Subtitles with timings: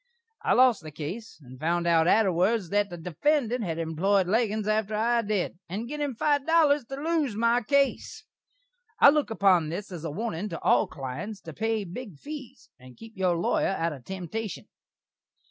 [0.41, 4.95] I lost the case, and found out atterwards that the defendant had employed Leggins atter
[4.95, 8.25] I did, and gin him five dollars to lose my case.
[8.99, 12.97] I look upon this as a warnin' to all klients to pay big fees and
[12.97, 14.65] keep your lawyer out of temtashun.